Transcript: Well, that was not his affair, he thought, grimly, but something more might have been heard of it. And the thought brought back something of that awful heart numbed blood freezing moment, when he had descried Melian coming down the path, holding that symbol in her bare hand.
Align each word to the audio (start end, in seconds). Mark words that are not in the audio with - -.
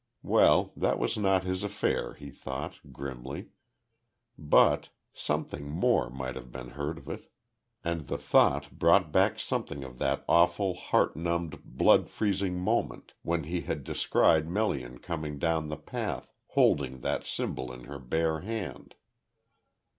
Well, 0.23 0.73
that 0.75 0.97
was 0.97 1.15
not 1.15 1.43
his 1.43 1.63
affair, 1.63 2.15
he 2.15 2.31
thought, 2.31 2.79
grimly, 2.91 3.49
but 4.35 4.89
something 5.13 5.69
more 5.69 6.09
might 6.09 6.33
have 6.35 6.51
been 6.51 6.69
heard 6.69 6.97
of 6.97 7.07
it. 7.07 7.31
And 7.83 8.07
the 8.07 8.17
thought 8.17 8.79
brought 8.79 9.11
back 9.11 9.37
something 9.37 9.83
of 9.83 9.99
that 9.99 10.25
awful 10.27 10.73
heart 10.73 11.15
numbed 11.15 11.63
blood 11.63 12.09
freezing 12.09 12.57
moment, 12.59 13.13
when 13.21 13.43
he 13.43 13.61
had 13.61 13.83
descried 13.83 14.49
Melian 14.49 14.97
coming 14.97 15.37
down 15.37 15.67
the 15.69 15.77
path, 15.77 16.33
holding 16.47 17.01
that 17.01 17.23
symbol 17.23 17.71
in 17.71 17.83
her 17.83 17.99
bare 17.99 18.39
hand. 18.39 18.95